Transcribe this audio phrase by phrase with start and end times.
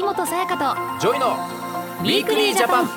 [0.00, 2.88] 秋元才加と JOY の Weekly Japan。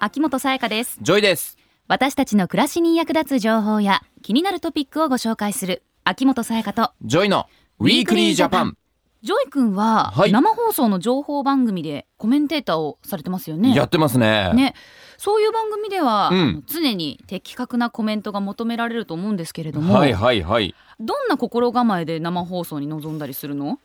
[0.00, 0.96] 秋元才加です。
[1.02, 1.58] JOY です。
[1.88, 7.50] 私たちの暮らしに役立つ情報や気になるトピックをご紹介する秋元才加と JOY の
[7.80, 8.78] Weekly Japan。
[9.22, 10.32] JOY 君ははい。
[10.32, 13.74] 生放送の情報番組でコメンテーターをされてますよね。
[13.74, 14.54] やってますね。
[14.54, 14.74] ね。
[15.18, 16.64] そういう番組では、うん。
[16.66, 20.74] 常に的確なコメントが求められると思うんですけれども、はいはいはい。
[20.98, 23.78] どんな心構えで生放送に臨んだりするの？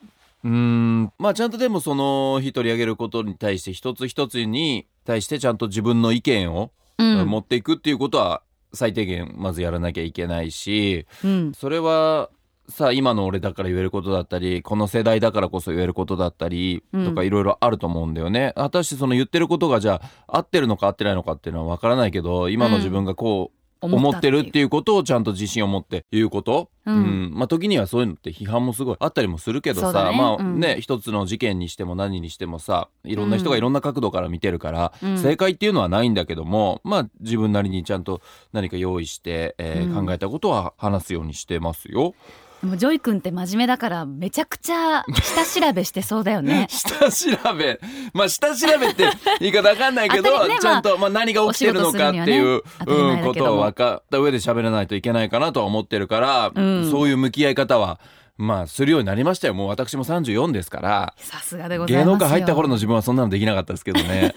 [0.44, 1.12] うーん。
[1.20, 7.28] まあちゃんとでもその日取り上げることに対して一つ一つに対してちゃんと自分の意見を、うん。
[7.28, 8.42] 持っていくっていうことは
[8.74, 11.54] 最低限まずやらなきゃいけないしうん。
[11.54, 12.30] それは
[12.68, 17.06] さ今の俺だから言えることだったりこの世代だからこそ言えることだったりうん。
[17.06, 18.54] とかいろいろあると思うんだよね。
[18.56, 24.70] 果たしてその言ってることがじゃあ合ってるのか合ってないのかっていうのは分からないけど今の自分がこう思ってるっていう。
[24.70, 27.30] ことをちゃんと自信を持って言うこと、ううん。
[27.30, 30.12] んまあ時にはそういうのって批判もすごいあったりもするけどそうだね。
[30.12, 30.60] さまあうん。
[30.60, 35.18] ね一つの事件にしても何にしてもさいろんな人がいろんな角度から見てるから、うん。
[35.18, 38.22] 正解っていうのはないんだけどもまあ自分なりにちゃんと
[38.54, 40.06] 何か用意して、えーうん。
[40.06, 42.14] 考えたことは話すようにしてますよ。
[42.62, 46.68] でも JOY 君って真面目だからめちゃくちゃ下調べしてそうだよね。
[46.72, 47.80] 下調べ。
[48.14, 49.06] まあ下調べって
[49.40, 52.62] 言い方わかんないけど、 ねちゃんと、まあ、何が起きてるのかっていう、ね。
[52.86, 56.92] うん、ことを分かった上で喋らないといけないかなとは思ってるから、うん。
[56.92, 58.00] そういう向き合い方は
[58.38, 59.54] まあするようになりましたよ。
[59.54, 61.14] もう私も34ですから。
[61.18, 62.12] さすがでございますよ。
[62.12, 64.34] 芸能界入った頃の自分はそんなのできなかったですけどね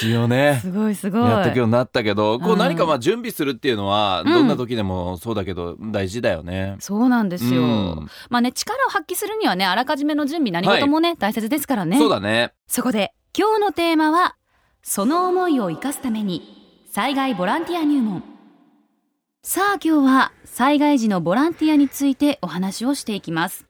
[0.00, 0.58] 一応ね。
[0.60, 1.22] すごいすごい。
[1.22, 4.32] やっていくようになったけどこううん何かまあ準備するっていうのはうん。
[4.32, 6.76] どんな時でもそうだけど大事だよね。
[6.80, 8.08] そうなんですよ、うん。
[8.28, 11.98] まあね力を発揮するにはねあらかじめの準備何事もね、大切ですからね。
[11.98, 12.52] そうだね。
[12.66, 14.36] そこで今日のテーマは
[14.82, 18.22] その思いを生かすために災害ボランティア入門。
[19.44, 23.66] さあ今日は災害時のボランティアについてお話をしていきます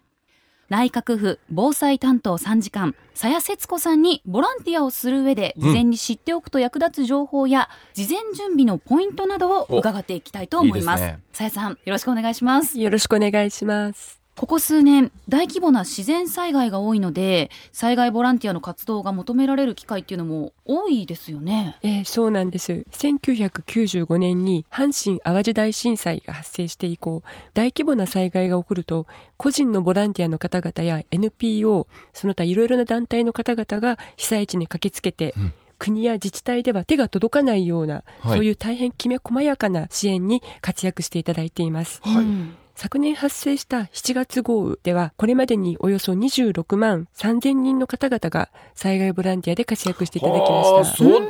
[0.73, 11.03] 内閣府防災担当参事官佐谷節子さんにボランティアをする上で事前に知っておくと役立つ情報や事前準備のポイントなどを伺っていきたいと思います。
[11.03, 11.19] おいいね。
[11.31, 12.81] 佐谷さんよろしくお願いします。
[12.81, 14.22] よろしくお願いします。
[14.35, 21.77] ここ数年大規模な自然災害が多いので災害ボランティアの活動が求められる機会っていうのも多いですよね。
[21.83, 22.85] えーそうなんです。
[22.93, 27.23] 1995年に阪神淡路大震災が発生して以降、
[27.55, 29.07] 大規模な災害が起こると、
[29.37, 42.01] 個人のボランティアの方々や NPO、その他いろいろな団体の方々が被災地に駆けつけて、うん国や自治体では手が届かないような、はいそういう大変きめ細やかな支援に活躍していただいています。
[42.05, 50.97] はいうん昨年発生した7月豪雨では、これまでにおよそ26万3000人の方々が災害ボランティアで活躍していただきまはあした。
[50.97, 51.29] そう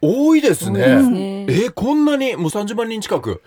[0.00, 1.44] 多いですそうですね。
[1.44, 1.46] ね。
[1.48, 3.42] えーこんなにもう30万人近く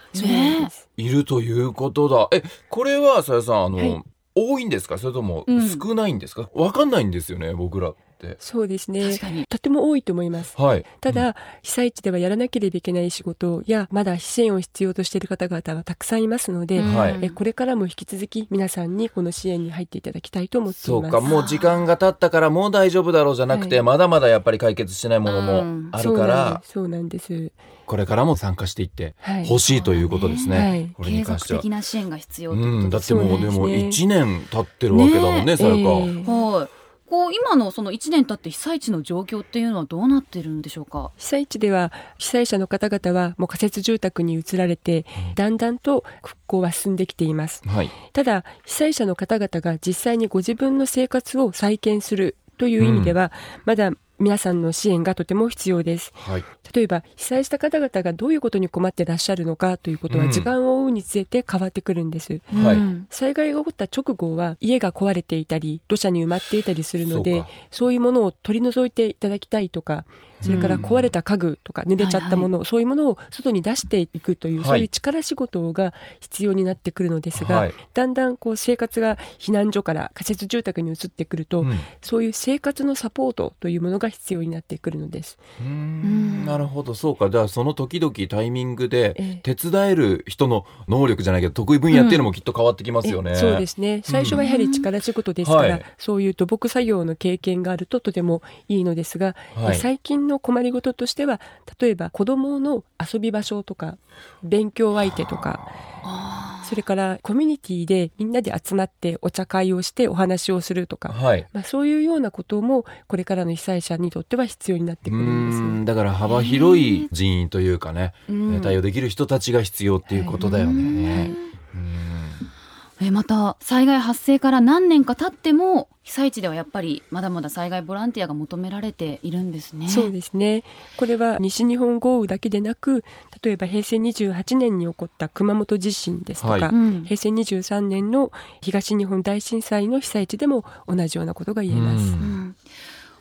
[0.96, 2.30] いるということだ。
[2.32, 4.98] えこれはさやさんあの、はい多いんですか？
[4.98, 6.50] それともうん少ないんですか？
[6.54, 7.92] わかんないんですよね僕ら
[8.28, 8.38] って。
[8.40, 9.20] そうですね確。
[9.20, 9.46] かに。
[9.48, 10.60] とても多いと思います。
[10.62, 10.86] はい。
[11.02, 20.86] ただ、被災地ではやらなければいけない仕事や、まだ支援を必要としている方々はたくさんいますので、うんはいえこれからも引き続き皆さんにこの支援に入っていただきたいと思っています。
[20.88, 27.28] そうかもう時間が経ったからもう大丈夫だろうじゃなくて、はいまだまだやっぱり解決してないものうんもあるから、そうなんです。
[27.28, 29.46] そうなんですこれからも参加していってはい。
[29.46, 30.58] ほしいということですね。
[30.58, 31.70] はいこれに継続関しては的。
[31.70, 35.78] な支援が必要ってうん、だことですってもうでもそうですね1年経ってるわけだもんねねさやか。
[35.78, 35.84] ええ
[36.24, 36.81] はい。
[37.12, 41.12] こう今のその1年経って被災地の状況っていうのはどうなってるんでしょうか？
[41.18, 45.06] 被災地では被災者の方々はもう仮設住宅に移られて、
[45.36, 47.68] だんだんと復興は進んできています。
[47.68, 47.92] はい。
[48.14, 53.34] ただ被災者の方々が実際にご自分の生活を再建するという意味では、
[53.66, 56.12] まだ皆さんの支援がとても必要です。
[56.14, 56.44] はい。
[56.74, 60.28] 例えば被災した方々がどういうことに困ってらっしゃるのかということうん。
[60.28, 62.76] は時間を追うにつれて変わってくるんです、はい。
[62.76, 70.06] うん災害が起こった直後は家が壊れていたり土砂に埋まっていたりするのでそういうものを取り除いていただきたいとか
[70.42, 74.66] それから壊れた家具とか濡れちゃったもの、そういうものを外に出していくという、はい。
[74.66, 77.74] そういう力仕事が必要になってくるのですが、はい。
[77.94, 81.80] だんだんこう生活が避難所から仮設住宅に移ってくると、うん。
[82.02, 85.38] そういう生活のサポートというものが必要になってくるのです。
[85.60, 86.46] うーん。
[86.46, 86.94] なるほど。
[86.94, 87.30] そうか。
[87.30, 93.32] じゃあその時々タイミングでえ手伝える人の能力じゃないけど得意分野っていうのもきっと変わってきますよね。
[93.32, 94.02] えそうですね。
[94.04, 95.86] 最初はやはり力仕事ですから、はい。
[95.98, 99.76] そういう土木作業の経験があるととてもいいのですが、はい。
[99.76, 101.40] 最近の困りごととしては
[101.80, 103.98] 例えば子どもの遊び場所とか
[104.44, 105.60] 勉強相手とか
[106.04, 111.46] あそれからコミュニティでみんなで集まってお茶会をしてお話をするとか、はい。
[111.52, 118.62] まあ、そういうようなこともこれからの被災者にとっては必要になってうくるんですーんだから幅広い人員というかね、ーうん。
[118.62, 121.36] 対応できる人たちが必要っていうことだよね。
[121.76, 123.06] うん。
[123.06, 129.88] えまた災害発生から何年か経っても被災地ではやっぱりまだまだ災害ボランティアが求められているんですね。
[129.88, 130.64] そうですね。
[130.98, 133.04] これは西日本豪雨だけでなく、
[133.44, 138.32] 例えば平成28年に起こった熊本地震ですとか、はいうん平成23年の
[138.62, 142.04] 東日本大震災の被災地でも同じようなことが言えます。
[142.04, 142.56] うんうん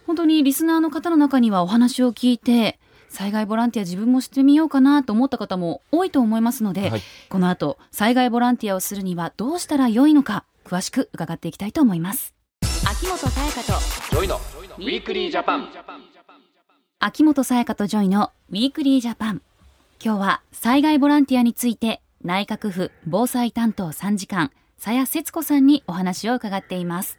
[0.06, 2.80] 本当にリスナーの方の中にはお話を聞いて
[3.10, 12.34] 災害ボランティア自分もしてみようかなと思った方も多いと思いますので、はいこの後災害ボランティアをするにはどうしたらよいのか詳しく伺っていきたいと思います
[12.86, 13.72] 秋元才加と
[14.10, 15.68] JOY の Weekly Japan。
[16.98, 19.42] 秋元才加と JOY の Weekly Japan。
[20.04, 27.18] 今日は災害ボランティアについて内閣府防災担当参事官佐谷節子さんにお話を伺っています。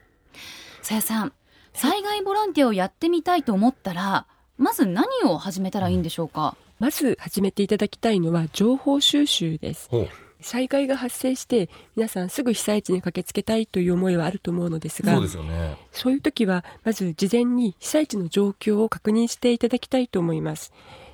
[0.79, 1.33] 佐谷さん
[1.73, 6.55] 災害ボランティアをやってみたいと思ったらまず何を始めたらいいんでしょうか？
[6.79, 9.89] まず始めていただきたいのは情報収集です。
[10.41, 15.77] 災害が発生して皆さんすぐ被災地に駆けつけたいという思いはあると思うのですがそうですよね。
[15.91, 20.73] そういう時はまず事前に被災地の状況を確認していただきたいと思います。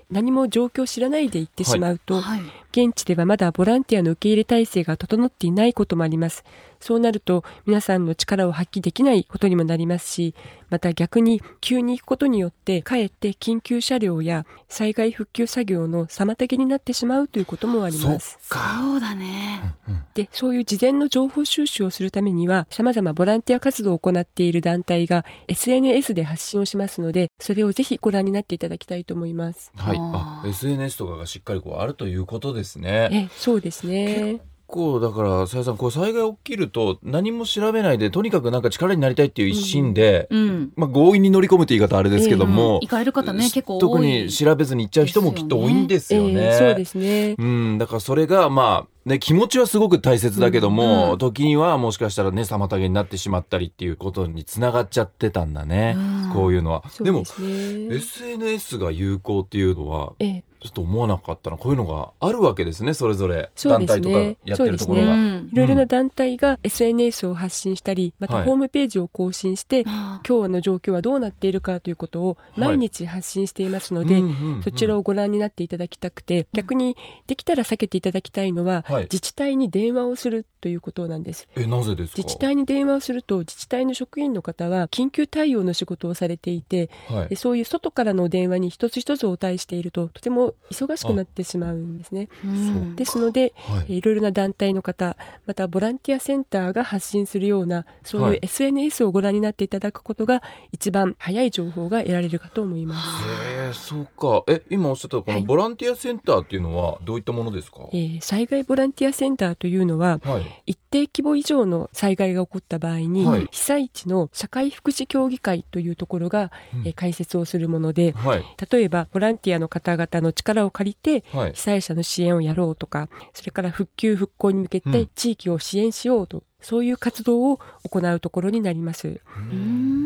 [0.09, 2.41] 何も状況を知らないで行ってしまうと、はい。
[2.71, 6.45] 現地ではまだボランティアの受け入れ体制が整っていないこともあります。
[6.79, 10.35] そうなると皆さんの力を発揮できないことにもなりますし、
[10.69, 18.37] また逆に急に行くことによってかえって緊急車両や災害復旧作業の妨げになってしまうということもあります。
[18.49, 19.75] かそうだね
[20.13, 29.71] で、そういう事前の情報収集をするためには、様々ボランティア活動を行っている団体が SNS で発信をしますので、それをぜひご覧になっていただきたいと思います。
[29.75, 34.41] はいあ SNS とかがしっかりこうあるということですねえ、そうですね。
[34.67, 43.79] こうだからさやさんこう災害起きると何も調べないでとにかくなんか力になりたいっていう一心で、うんまあ強引に乗り込むって言い方あれですけども、行かれる方ね結構多い。
[43.79, 46.33] 特に調べずに行っちゃう人もきっと多いんですよね。
[46.33, 47.35] ええそうですね。
[47.37, 56.83] うん、だからそれがまあね気持ちはすごく大切だけども、うん時にはもしかしたらね妨げになってしまったりっていうことにつながっちゃってたんだね、うんこういうのは。
[56.99, 57.95] でもですね。
[57.95, 60.43] SNS が有効っていうのはええ。
[60.59, 63.51] ちょっと思わなかったなこういうのがあるわけですねそれぞれ。
[63.63, 65.15] 団体とかやってるところが。
[65.15, 68.45] いろいろな団体が SNS を発信したり、またはい。
[68.45, 74.21] ホームページを更新して、あ今日の状況はどうなっているかということを毎日発信していますので、
[74.63, 81.47] そちらをご覧になっていただきたくて、逆にできたら避けていただきたいのは、はい自治体に電話をするということなんです。
[81.55, 82.17] えなぜですか？
[82.17, 87.29] 自治体に電話をすると、自治体の職員の方は緊急対応の仕事をされていて、はい。
[87.29, 92.29] でそういう外からの電話に一つ一つお答えしていると、とても忙しくなってしまうんですね。
[92.43, 93.97] うんですので、はい。
[93.97, 95.15] いろいろな団体の方、
[95.45, 98.33] またボランティアセンターが発信するような、そうはい。
[98.33, 100.41] いう SNS をご覧になっていただくことが、
[100.71, 103.07] 一番早い情報が得られるかと思います。
[103.29, 104.43] へえそうか。
[104.47, 105.43] え今おっしゃったこのはい。
[105.43, 110.63] ボランティアセンターっていうのはどういったものですか、えー災害ボランティアセンターというのは、はい。
[110.71, 113.47] 一定規模以上の災害が起こった場合に、はい。
[113.51, 116.87] 被災地の社会福祉協議会というところが、うん。
[116.87, 118.43] えー開設をするもので、はい。
[118.71, 121.53] 例えばボランティアの方々の力を借りて、はい。
[121.53, 125.09] 被災者の支援をやろうとか、それから復旧復興に向けてうん。
[125.15, 129.21] 地域を支援しようと、そういう活動を行うところになります。
[129.51, 129.96] うん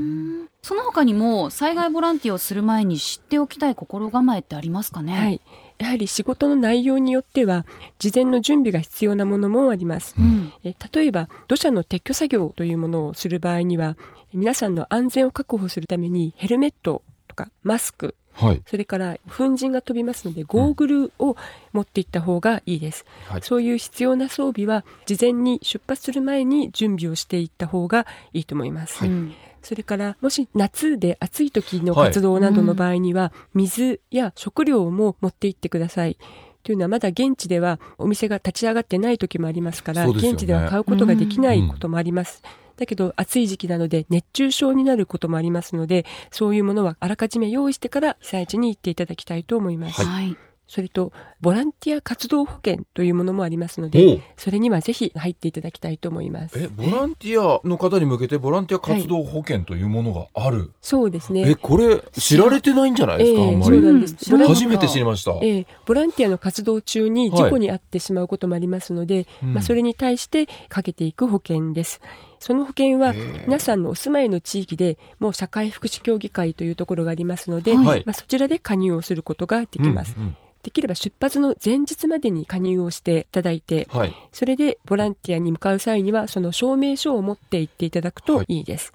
[0.63, 5.13] その他にも災害ボランティアをする前に知っておきたい心構えってありますかね？
[5.17, 5.41] はい。
[5.79, 7.65] やはり仕事の内容によっては、
[7.97, 10.13] 事前の準備が必要なものもあります。
[10.19, 13.97] うんえ例えば、土砂の撤去作業というものをする場合には、
[14.33, 21.35] 皆さんの安全を確保するためにヘルメットとかマスク、はいそれから粉塵が飛びますので、ゴーグルを
[21.73, 23.03] 持っていった方がいいです。
[23.27, 29.03] はいそういう必要な装備は、事前に出発する前に準備をしていった方がいいと思います。
[29.03, 36.17] うんそれから、もし夏で暑い時の活動などの場合には、水や食料も持って行ってください。
[36.63, 42.43] というのはまだ現地ではお店が立ち上がってない時もありますから、ね現地では買うことができなうんいこともあります。
[42.77, 50.03] だけど暑い時期なので熱中症になることもありますので、そういうものはあらかじめ用意してから被災地に行っていただきたいと思います。
[50.03, 50.37] はい
[50.71, 51.11] それと、
[51.41, 56.57] ボランティア活動保険というものもありますので、それにはぜひ入っていただきたいと思います。
[56.57, 61.43] えボランティアの方に向けてボランティア活動保険というものがある、そうですね。
[61.45, 64.15] えこれ知られてないんじゃないですか、ええあんまりそうなんです。
[64.31, 71.99] うんボラン初めて知りました、ええボランティアの活動中に事故に遭ってしまうこともありますので、うんまあ、それに対してかけていく保険です。
[72.41, 73.13] その保険は
[73.45, 78.03] 皆さんのお住まいの地域でもう社会福祉協議会というところがありますので、はい。
[78.05, 80.15] まあ、そちらで加入をすることができます。
[80.17, 84.13] うんうんできれば出発の前日までに加入をしていただいて、はい。
[84.31, 88.59] それでボランティアに向かう際にはその証明書を持って行っていただくとい。
[88.59, 88.93] いです。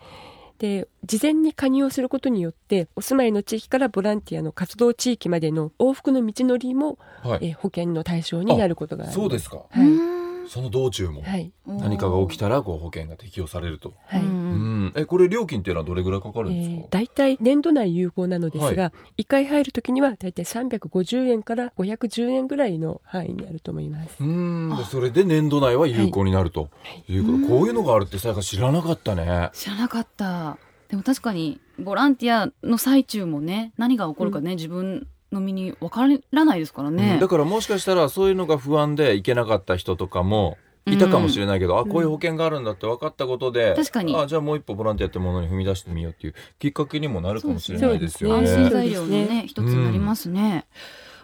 [0.58, 7.48] で事前に加入をすることによってお住まいの地域からボランティアの活動地域までの往復の道のりも、はい。
[7.48, 9.20] えー保険の対象になることがあります。
[9.20, 9.56] そうですか。
[9.56, 9.80] はい。
[9.80, 11.52] うんその道中もはい。
[11.66, 13.94] 何かが起きたらこう保険が適用されると。
[14.06, 14.22] はい。
[14.22, 16.74] うんうん、えこれ料金っていうのはどれぐらいかかるんですか？
[16.74, 24.16] えー、大体年度内有効なのですが、一回入るときには大体350円から510円ぐらいの範囲になると思います。
[24.20, 26.70] うん、でそれで年度内は有効になると
[27.08, 29.50] いうこと、こういうのがあるってさやか知らなかったね。
[29.52, 37.20] 知らなかったでも確かにボランティアの最中もね何が起こるかね、自分の身に分からないですからね、うん。
[37.20, 44.16] だからもしかしたらそういうのが不安で行けなかった人とかもいたかもしれないけど、あこういう保険があるんだって分かったことで、確かに。
[44.16, 48.48] あじゃあもう一歩ボランティアってものに踏み出してみようっていうきっかけにもなるかもしれないですよね。
[48.48, 50.66] 安心材料のそうですね一つになりますね、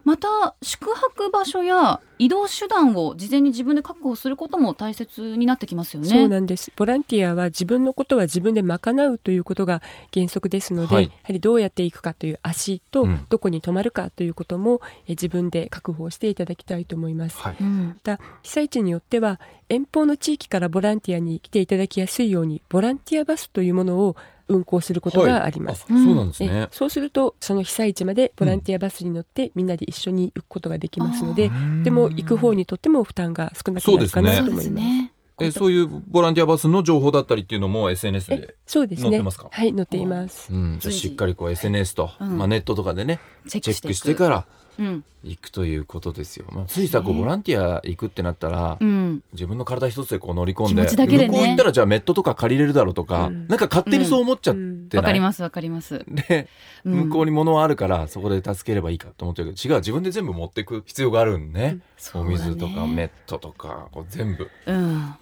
[0.04, 6.09] また宿泊場所や移動手段を事前に自分で確保することも大切になってきますよね。
[6.09, 6.73] そうなんです。
[6.76, 9.82] ボランティアは自分のことは自分で賄うということが
[10.12, 11.04] 原則ですので、はい。
[11.04, 13.26] やはりどうやっていくかという足とうん。
[13.28, 17.38] どこに泊まるかということも、え自分で確保していただきたいと思います。
[17.38, 17.56] はい。
[17.61, 17.88] うん。
[17.88, 24.16] また被災地によっては遠方の地域からボランティアに来ていただきやすいようにボランティアバスというものを
[24.49, 25.84] 運行することがあります。
[25.90, 26.68] はいあそうなんですえね。
[26.70, 31.50] そうするとその被災地までボランティアバスに乗ってみんなで一緒に行くことができますので、
[31.82, 35.12] でも行く方にとっても負担が少なくなるかなそうでと思います。
[35.40, 39.11] えそういうボランティアバスの情報だったりっていうのも SNS でえ、そうですね。
[39.11, 39.49] 載ってますか？
[39.50, 40.52] はい、載っています。
[40.52, 42.38] うん、じゃあしっかりこう SNS と、うん。
[42.38, 43.18] まあ、ネットとかでね
[43.49, 44.44] チェックしてからうん
[44.79, 46.47] 行くということですよ。
[46.50, 49.23] まあ、ついさこうボランティア行くってなったら、うん。
[49.33, 50.88] 自分の体一つでこう乗り込んで向
[51.33, 53.47] こう行ったらじゃあメットとか借りれるだろうとか、うん。
[53.49, 56.49] なんか勝手にそう思っちゃってわかりますわかります、 で
[56.85, 56.95] うん。
[57.09, 62.35] 向こうに物はあるからそこで助ければいいかと思ってるけど違う自分で全部持っていく必要があるんね、そうだね。
[62.37, 64.49] お水とかメットとかこう全部。
[64.67, 65.14] うん。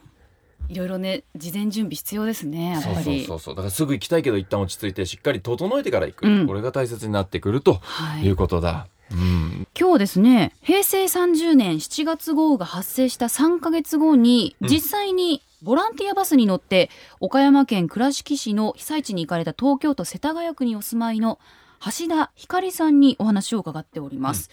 [0.69, 3.55] いろいろね事前準備必要ですねやっそうぱりそうそうそう。
[3.57, 6.47] だからすぐ行きたいけど一旦落ち着いてしっかり整えてから行く、うん。
[6.47, 8.25] これが大切になってくるとはい。
[8.25, 14.69] いうことだ、うん今日ですね平成30年7月豪雨が発生した3ヶ月後にうん。
[14.69, 16.89] 実際にボランティアバスに乗って
[17.21, 21.39] 岡山県倉敷市の被災地に行かれた東京都世田谷区にお住まいの
[21.85, 24.51] 橋田光さんにお話を伺っております、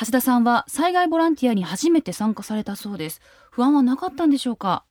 [0.00, 3.20] 橋田さんは災害ボランティアに初めて参加されたそうです。
[3.50, 4.84] 不安はなかったんでしょうか？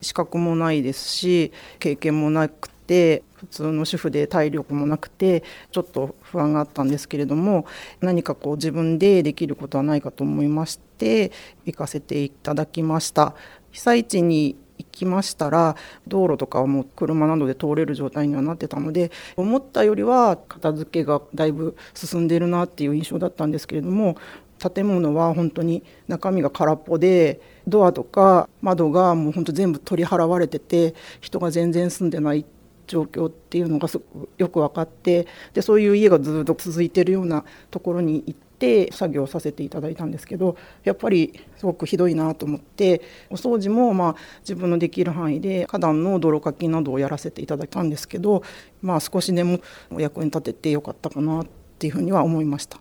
[0.00, 7.66] 資格もないですし経験もなくて普通の主婦で体力もなくてちょっと不安があったんですけれども
[8.00, 11.32] 何かこう自分でできることはないかと思いまして
[11.64, 13.34] 行かせていただきました。
[13.70, 24.16] 被災地に行きましたら道路とかはもう車などで通れる状態にはなってたので思ったよりは片付けがだいぶ進んでるなっていう印象だったんですけれども
[24.58, 32.44] 建物は本当に中身が空っぽでドアとか窓がもう本当全部取り払われてて人が全然住んでないっ
[32.92, 48.42] 状況っていうのがすごくよく分かってでそういう家がずっと続いてるようなところに行って作業させていただいたんですけどやっぱりすごくひどいなと思ってお掃除もまあ自分のできる範囲で花壇の泥かきなどをやらせていただいたんですけど
[48.82, 51.46] まあ少しでもお役に立ててよかったかなっ
[51.78, 52.78] ていうふうには思いました。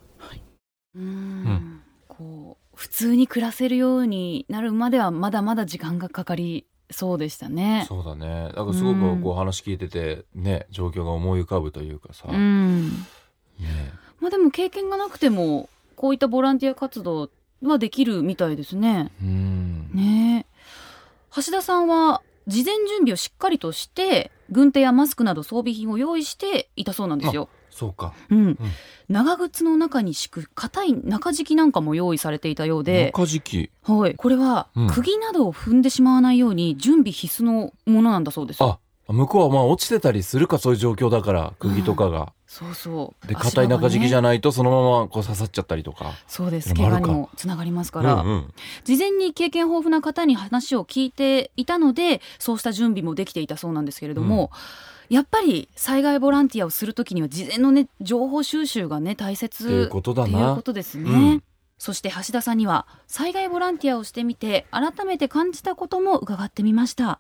[0.94, 1.04] うん。
[1.04, 1.82] ん。
[2.08, 7.86] こう普通に暮らせるようになるまではまだまだ時間がかかりそうでしたね。
[7.88, 8.50] そうだね。
[8.50, 12.90] だからすごくこう話聞いててね状況が思い浮かぶというかさ、うん。
[12.90, 13.92] ね。
[14.20, 17.30] まあでも経験がなくてもこういったボランティア活動
[17.64, 19.12] はできるみたいですね。
[19.22, 19.90] うん。
[19.94, 20.46] ね。
[20.48, 20.52] え
[21.36, 27.50] 橋田さんは事前準備をしっかりとして軍手やマスクなど装備品を用意していたそうなんですよ。
[27.72, 28.14] そうか。
[28.30, 28.58] うん、
[29.10, 33.92] 長靴の中に敷く硬い中敷きなんかも用意されていたようで、中敷き。
[33.92, 34.88] はい、これはうん。
[34.90, 38.64] 釘などを踏んでしまわないように準備必須のものなんだそうです。
[38.64, 43.28] あ向こうはまあ落ちてたりするかそういう状況だから釘とかが、そうそう。
[43.28, 44.22] で硬い中敷きじゃい。
[44.22, 46.14] ないとそのままこう刺さっちゃったりとか。
[46.28, 46.74] そうです。
[46.74, 48.54] 怪我にもつながりますから、うんうん。
[48.86, 54.52] 事前に経験豊富な方に話を聞いていたので、そうした準備もできていたそうなんですけれども、
[55.12, 61.12] やっぱり災害ボランティアをするときには事前のね情報収集がね大切っていうことだなっていうことですね。
[61.12, 61.44] うん
[61.78, 67.20] そして橋田さんには災害ボランティアをしてみて改めて感じたことも伺ってみました。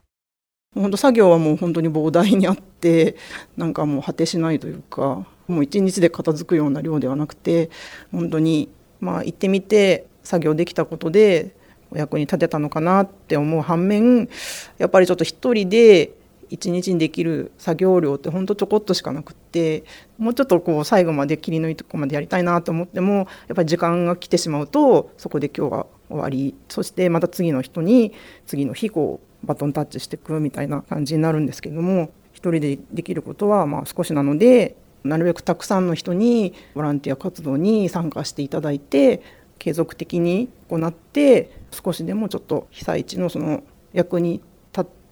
[0.75, 3.17] 本当作業はもう本当に膨大にあって
[3.57, 7.71] なんかもう果てしないというかもう一日で片付くような量ではなくて
[8.11, 8.69] 本当に
[8.99, 11.55] まあ行ってみて作業できたことで
[11.89, 14.29] お役に立てたのかなって思う反面
[14.77, 16.11] やっぱりちょっと一人で
[16.51, 19.85] 一日にできる作業量って本当ちょこっとしかなくって
[20.17, 23.13] もうちょっとこう最後まで切り抜いとこまでやりたいなと思っても
[23.47, 26.53] やっぱり時間が来てしまうとそこで今日は終わり。
[26.67, 28.13] そしてまた次の人に
[28.45, 39.21] 次の日こうバトンタッチしていくみたいな感じになるんですけども一人でできることはまあ少しなのでなるべくたくさんの人にボランティア活動に参加していただいて
[39.57, 44.41] 継続的に行って少しでもちょっと被災地のその役に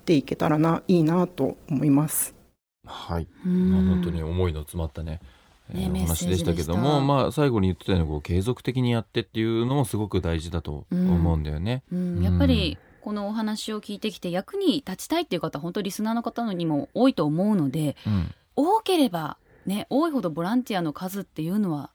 [0.10, 2.34] っていけたらないいなと思います。
[2.84, 3.72] はい、うん。
[3.72, 5.20] まあ、本当に思いの詰まったね
[5.70, 11.84] えーねお話でしたけどもまあ最後に言ってたようにこう継続的にやってっていうのもすごく大事だと思うんだよね。
[11.92, 18.34] うん、やっぱりこのお話を聞いてきて役に立ちたいっていう方本当リスナーの方にも多いと思うのでうん。
[18.56, 19.38] 多ければ
[19.68, 21.92] ね多いほどボランティアの数っていうのは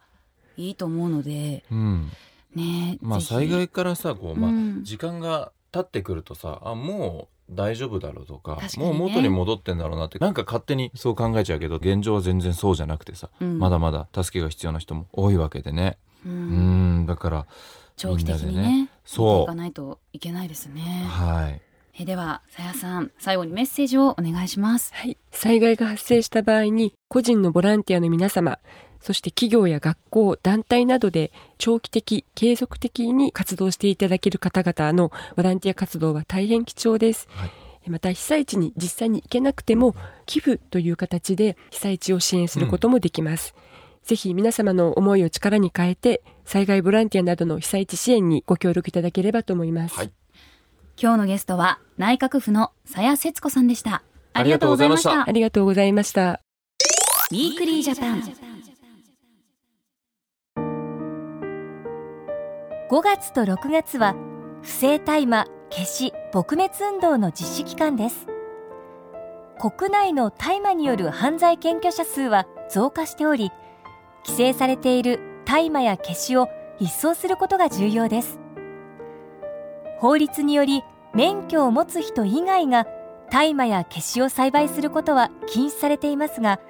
[0.56, 2.12] いいと思うのでうん。
[2.54, 4.84] ねまあ災害からさこう、まあうん。
[4.84, 15.98] 時間が経ってくるとさあもう大丈夫だろうとかねもう元に戻ってんだろうなってなんか勝手にそう考えちゃうけど現状は全然そうじゃなくてさ、うんまだまだ助けが必要な人も多いわけでね。
[16.26, 17.46] ううんんだから
[17.96, 21.06] 長期的にみんなでねそういかないといけないですね。
[21.08, 21.60] はい
[21.96, 24.92] えではさやさん最後にメッセージをお願いします。
[24.94, 25.16] はい。
[25.30, 28.58] 災害が発生した場合に、個人のボランティアの皆様、
[29.04, 37.28] そして企業や学校、団体などで長期的、継続的に活動していただける方々のボランティア活動は大変貴重です。
[37.30, 37.50] はい
[37.86, 39.94] また被災地に実際に行けなくても
[40.24, 43.54] 寄付という形で被災地を支援することもできます。
[44.04, 49.96] ぜひ皆様の思いを力に変えて災害ボランティアなどの被災地支援にご協力いただければと思います。
[49.96, 50.12] はい
[50.96, 54.02] 今日のゲストは内閣府のさや節子さんでした。
[54.32, 56.40] ありがとうございましたあありがとうございました。
[57.30, 58.53] Weekly Japan。
[62.90, 64.14] 5月と6月は
[64.60, 68.26] 不正大麻けし撲滅運動の実施期間です。
[69.58, 73.52] 国内の大麻による犯罪検挙者数は増加しており
[74.26, 76.48] 規制されている大麻や消しを
[76.78, 78.38] 一掃することが重要です。
[79.98, 80.82] 法律により
[81.14, 82.86] 免許を持つ人以外が
[83.30, 86.60] 大麻や消しを栽培することは禁止されていますが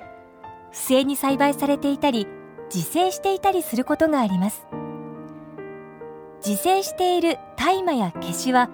[0.71, 2.29] 不正に栽培されていたり
[2.73, 4.65] 自生していたりすることがあります。
[6.47, 8.69] 自生している大麻や消しは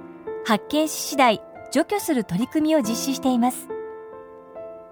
[0.45, 3.69] 発見し次第除去する取り組みを実施しています。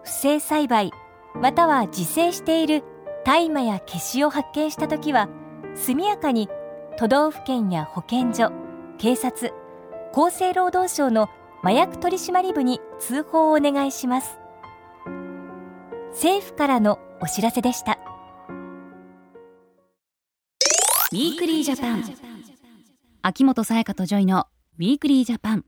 [0.04, 0.92] 不正栽培
[1.35, 2.85] または自生している
[3.25, 5.29] 大麻や消しを発見したときは
[5.74, 6.48] 速やかに
[6.96, 8.52] 都道府県や保健所
[8.96, 9.52] 警察
[10.12, 11.29] 厚生労働省の
[11.62, 14.38] 麻薬取締部に通報をお願いします。
[16.12, 17.98] 政府からのお知らせでした。
[21.11, 22.38] Weekly Japan。
[23.20, 24.46] 秋元才加と JOY の
[24.78, 25.64] Weekly Japan。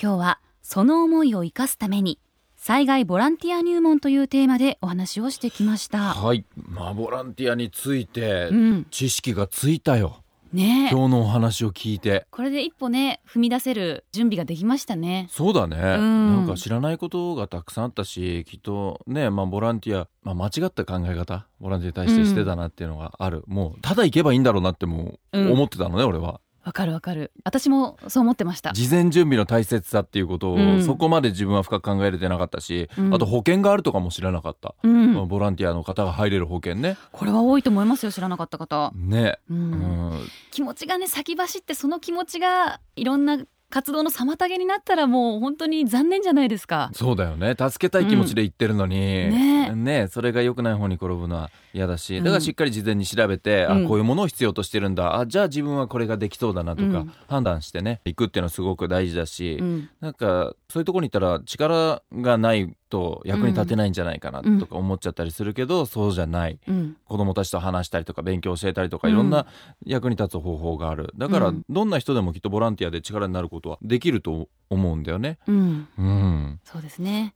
[0.00, 2.20] 今日はその思いを生かすために
[2.56, 6.14] 災害ボランティア入門というテーマでお話をしてきました。
[6.14, 8.86] はいまあボランティアについてうん。
[8.92, 10.94] 知識がついたよ、ねえ。
[10.94, 15.26] 今日のお話を聞いてこれで一歩ね踏み出せる準備ができましたね。
[15.30, 27.32] そうだね、んなんか知らないことがたくさんあったしきっとね、まあ、ボランティア、まあ、間違った考え方ボランティアに対してしてたなっていうのがある、もうただ行けばいいんだろうなってもううん思ってたのね、俺はわかるわかる。
[27.44, 28.74] 私もそう思ってました。
[28.74, 35.14] 事前準備の大切さっていうことを、うんそこまで自分は深く考えれてなかったし、うんあと保険があるとかも知らなかった、うん。
[35.14, 38.92] まあボランティアの方が入れる保険ねこれは多いと思いますよ知らなかった方。
[38.94, 39.54] ね、う。
[39.54, 39.70] うん
[40.10, 43.38] ん、気持ちがね先走ってその気持ちがいろんな
[43.70, 46.90] 活動の妨げになったらもう本当に残念じゃないですか。
[46.94, 47.54] そうだよね。
[47.58, 49.70] 助けたい気持ちで言ってるのに、ね。
[49.74, 50.08] ね。
[50.08, 52.16] それが良くない方に転ぶのは嫌だし。
[52.16, 52.24] うん。
[52.24, 53.84] だからしっかり事前に調べて、うん。
[53.84, 55.18] あこういうものを必要としてるんだ。
[55.18, 57.12] あじゃあ自分はこれができそうだなとか、うん。
[57.28, 58.00] 判断してね。
[58.06, 59.90] 行くっていうのはすごく大事だし、うん。
[60.00, 66.96] なんかそういうところに行ったら力がないと役に立てないんじゃないかなとか思っちゃったりするけど、そうじゃないうん。
[67.04, 69.46] 子供たちと話したりとか勉強教えたりとかうんいろんな
[69.84, 75.38] 役に立つ方法があるだからうんどんな人でもきっとボランティアで力になることはできると思うんだよね。
[75.46, 75.88] うん。
[75.98, 77.34] うん、そうですね。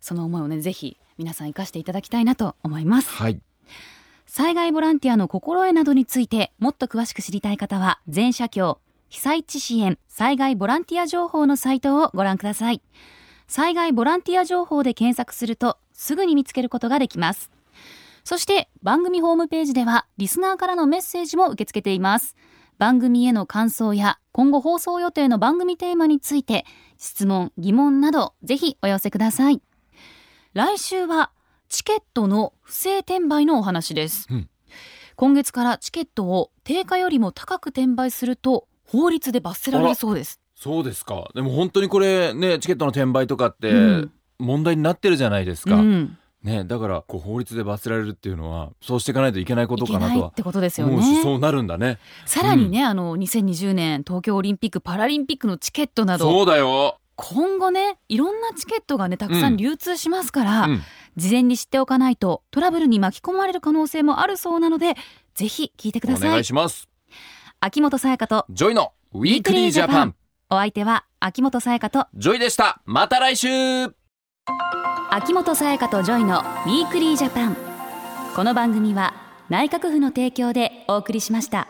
[0.00, 3.10] その思いをねぜひ皆さん生かしていただきたいなと思います。
[3.10, 3.40] はい
[4.26, 8.78] 災害ボランティアの心得などについてもっと詳しく知りたい方は全社協
[9.10, 12.80] 被災地支援災害ボランティア情報のサイトをご覧ください
[13.46, 17.50] 災害ボランティア情報で検索するとすぐに見つけることができます。
[18.24, 22.36] そして番組ホームページではリスナーからのメッセージも受け付けています。
[22.78, 26.64] 番組への感想や今後放送予定の番組テーマについて
[26.98, 29.60] 質問疑問などぜひお寄せください。
[30.54, 31.30] 来週は
[31.68, 34.48] チケットの不正転売のお話です、うん。
[35.16, 41.30] 今月からチケットを定価よりも高く転売すると法律で罰せられるそうですそうですか。
[41.34, 44.12] でも本当にこれねチケットの転売とかってうん。
[44.38, 51.22] 問題になってるじゃないですか、うん、ねだからこう法律で罰せられるっていうのはそうしていかないといけないことかなとはないってことですよね。
[51.22, 51.98] そうなるんだね。
[52.26, 60.82] さらにね、あの2020年東京オリンピック・パラリンピックのチケットなどそうだよ、今後ねいろんなチケットがねたくさん流通しますから、うん。
[61.16, 64.94] 事前に知っておかないとトラブルに巻き込まれる可能性もあるそうなので
[65.34, 66.29] ぜひ聞いてください。
[66.29, 66.88] お願いします。
[67.60, 70.16] 秋元才加と JOY の Weekly Japan
[70.52, 72.82] お相手は秋元才加と JOY でした。
[72.84, 73.48] また来週。
[75.10, 77.56] 秋元才加と JOY のウィークリージャパン。
[78.36, 79.14] この番組は
[79.48, 81.68] 内閣府の提供でお送りしました。